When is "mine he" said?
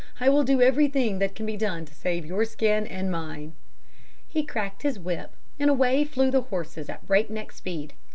3.11-4.43